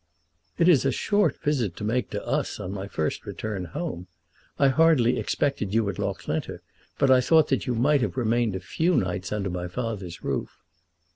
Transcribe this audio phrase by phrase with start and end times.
[0.57, 4.07] "It is a short visit to make to us on my first return home!
[4.57, 6.63] I hardly expected you at Loughlinter,
[6.97, 10.63] but I thought that you might have remained a few nights under my father's roof."